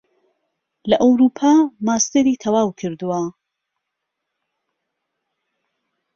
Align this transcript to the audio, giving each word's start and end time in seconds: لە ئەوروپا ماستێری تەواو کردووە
لە 0.89 0.95
ئەوروپا 1.01 1.53
ماستێری 1.85 2.39
تەواو 2.43 2.69
کردووە 2.79 3.21